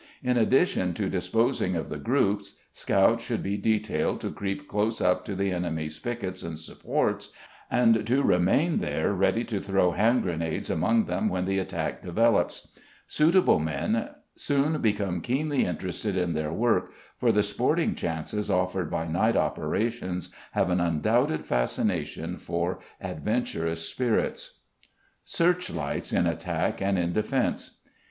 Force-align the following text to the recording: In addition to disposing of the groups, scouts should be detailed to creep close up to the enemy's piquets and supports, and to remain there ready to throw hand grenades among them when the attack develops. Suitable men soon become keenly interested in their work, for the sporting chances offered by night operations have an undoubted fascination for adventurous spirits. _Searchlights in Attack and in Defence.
In 0.23 0.35
addition 0.35 0.95
to 0.95 1.11
disposing 1.11 1.75
of 1.75 1.89
the 1.89 1.99
groups, 1.99 2.55
scouts 2.73 3.23
should 3.23 3.43
be 3.43 3.55
detailed 3.55 4.19
to 4.21 4.31
creep 4.31 4.67
close 4.67 4.99
up 4.99 5.23
to 5.25 5.35
the 5.35 5.51
enemy's 5.51 5.99
piquets 5.99 6.41
and 6.41 6.57
supports, 6.57 7.31
and 7.69 8.03
to 8.07 8.23
remain 8.23 8.79
there 8.79 9.13
ready 9.13 9.43
to 9.43 9.59
throw 9.59 9.91
hand 9.91 10.23
grenades 10.23 10.71
among 10.71 11.05
them 11.05 11.29
when 11.29 11.45
the 11.45 11.59
attack 11.59 12.01
develops. 12.01 12.69
Suitable 13.05 13.59
men 13.59 14.09
soon 14.35 14.81
become 14.81 15.21
keenly 15.21 15.65
interested 15.65 16.17
in 16.17 16.33
their 16.33 16.51
work, 16.51 16.93
for 17.19 17.31
the 17.31 17.43
sporting 17.43 17.93
chances 17.93 18.49
offered 18.49 18.89
by 18.89 19.05
night 19.05 19.35
operations 19.37 20.33
have 20.53 20.71
an 20.71 20.79
undoubted 20.79 21.45
fascination 21.45 22.37
for 22.37 22.79
adventurous 23.01 23.87
spirits. 23.87 24.61
_Searchlights 25.27 26.11
in 26.11 26.25
Attack 26.25 26.81
and 26.81 26.97
in 26.97 27.13
Defence. 27.13 27.81